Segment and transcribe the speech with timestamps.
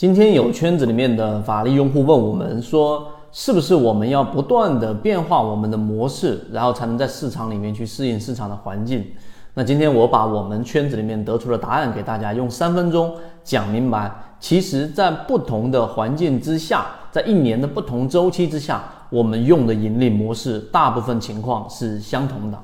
[0.00, 9.04] 今天有圈子里面的法律用户问我们说，是不是我们要不断的变化我们的模式，然后才能在市场里面去适应市场的环境？
[9.52, 14.10] 那今天我把我们圈子里面得出的答案给大家，用三分钟讲明白。
[14.40, 22.58] 其实，在不同的环境之下，在一年的不同周期之下，我们用的盈利模式大部分情况是相同的。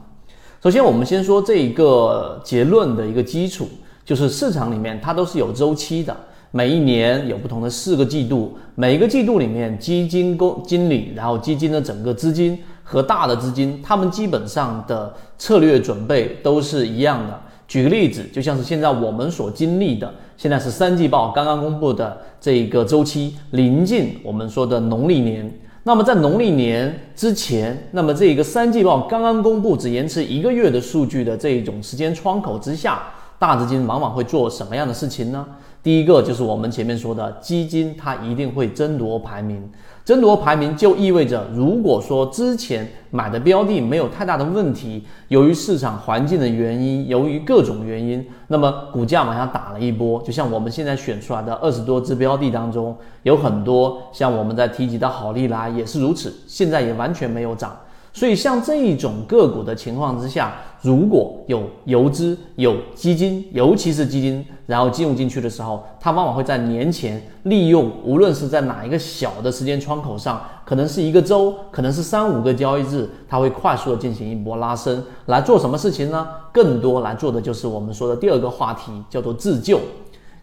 [0.62, 3.68] 首先，我们先说这一个结论的一个基础，
[4.06, 6.16] 就是市场里面它都是有周期的。
[6.50, 17.40] 每一年有不同的四个季度，每一个季度里面，基金公经理，然后基金的整个资金和大的资金，他们基本上的策略准备都是一样的。
[17.68, 25.52] 举个例子，就像是现在我们所经历的，现在是三季报刚刚公布的这一个周期，临近我们说的农历年。
[25.82, 33.02] 那么在农历年之前，那么这一个三季报刚刚公布，只延迟一个月的数据的这一种时间窗口之下，
[33.38, 35.46] 大资金往往会做什么样的事情呢？
[35.86, 39.62] 第一个就是我们前面说的基金，它一定会争夺排名。
[40.04, 50.20] 争夺排名就意味着，如果说之前买的标的没有太大的问题，由于市场环境的原因，由于各种原因，那么股价往下打了一波。
[50.22, 57.76] 就像我们现在选出来的二十多只标的当中，有很多像我们在提及的好利来也是如此，现在也完全没有涨。
[58.16, 76.26] 所以，像这一种个股的情况之下，如果有游资、有基金，尤其是基金，然后进入进去的时候，它往往会在年前利用，无论是在哪一个小的时间窗口上，可能是一个周，可能是三五个交易日，它会快速的进行一波拉升，来做什么事情呢？
[76.50, 79.78] 更多来做的就是我们说的第二个话题，叫做自救。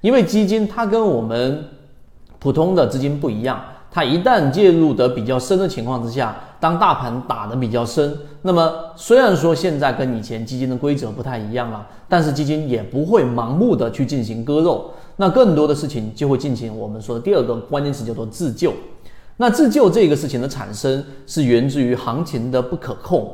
[0.01, 1.65] 因为基金它跟我们
[2.37, 3.59] 普通的资金不一样。
[3.95, 18.73] 它一旦介入得比较深的情况之下，当大盘打得比较深，那么虽然说现在跟以前基金的规则不太一样了，但是基金也不会盲目的去进行割肉，那更多的事情就会进行我们说的第二个关键词叫做自救。
[19.37, 23.31] 那自救这个事情的产生是源自于行情的不可控，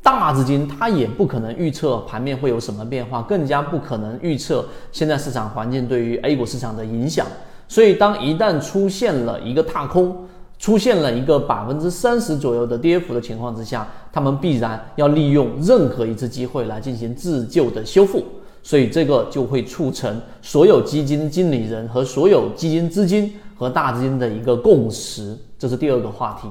[0.00, 7.26] 大资金它也不可能预测盘面会有什么变化，更加不可能预测现在市场环境对于 A 股市场的影响。
[7.68, 10.16] 所以，当一旦出现了一个踏空，
[10.58, 18.24] 出现了一个百分之三十左右的跌幅的情况之下，他们必然要利用任何一次机会来进行自救的修复。
[18.62, 25.36] 所以，这个就会促成所有基金经理人和所有基金资金和大资金的一个共识。
[25.58, 26.48] 这是第二个话题。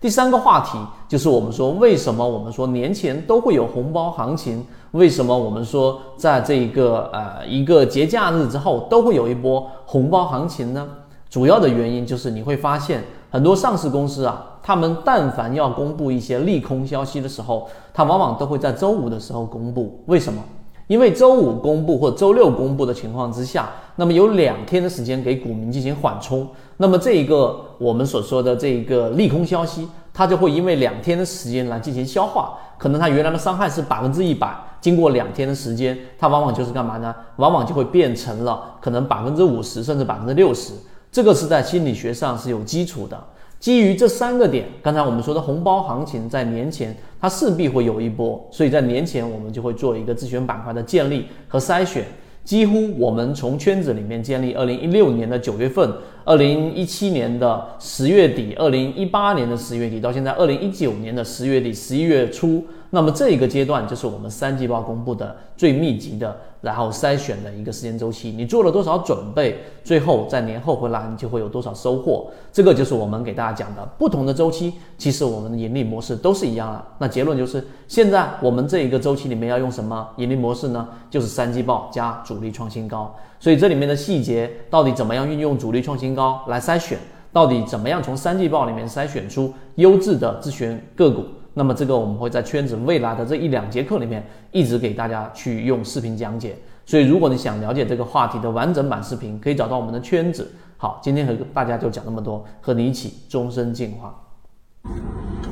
[0.00, 4.64] 第三个话题就是我们说，为什么我们说年前都会有红包行情？
[4.92, 10.88] 为什么我们说在这一个呃一个节假日之后都会有一波红包行情呢？
[11.28, 20.02] 主要的原因就是你会发现很多上市公司啊，他们但凡要公布一些利空消息的时候，它往往都会在周五的时候公布。
[20.06, 20.42] 为什么？
[20.86, 29.86] 因为周五公布或周六公布的情况之下，那么有两天的时间给股民进行缓冲，那么这一个我们所说的这一个利空消息，
[30.18, 37.14] 它就会因为两天的时间来进行消化，可能它原来的伤害是百分之一百，经过两天的时间，它往往就是干嘛呢？
[37.36, 40.72] 往往就会变成了可能百分之五十甚至百分之六十，
[41.12, 43.16] 这个是在心理学上是有基础的。
[43.60, 52.04] 基于这三个点，刚才我们说的红包行情在年前它势必会有一波，所以在年前我们就会做一个自选板块的建立和筛选。
[52.44, 55.92] 几乎我们从圈子里面建立，二零一六年的九月份，
[56.28, 62.62] 二零一七年的十月底，二零一八年的十月底，到现在二零一九年的十月底、十一月初。
[62.90, 68.30] 那么这一个阶段就是我们三季报公布的最密集的，然后筛选的一个时间周期。
[68.30, 72.30] 你做了多少准备，最后在年后回来你就会有多少收获。
[72.52, 76.84] 这个就是我们给大家讲的不同的周期，其实我们的盈利模式都是一样的。
[76.98, 80.86] 那结论就是，现在我们这一个周期里面要用什么盈利模式呢？
[81.10, 83.14] 就是三季报加主力创新高。
[83.40, 86.98] 所以这里面的细节到底怎么样运用主力创新高来筛选，
[87.32, 91.24] 到底怎么样从三季报里面筛选出优质的自选个股？
[91.54, 100.50] 那么这个我们会在圈子未来的这一两节课里面一直给大家去用视频讲解，所以如果你想了解这个话题的完整版视频，可以找到我们的圈子。
[100.76, 104.12] 好，今天和大家就讲那么多，和你一起终身进化。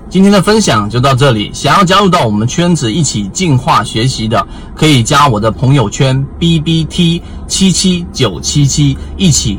[0.08, 9.58] 今天的分享就到这里，想要加入到我们圈子一起进化学习的，可以加我的朋友圈 B B T 七七九七七一起。